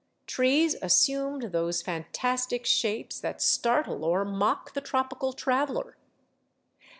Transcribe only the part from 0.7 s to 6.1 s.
assumed those fantastic shapes that startle or mock the tropical traveler.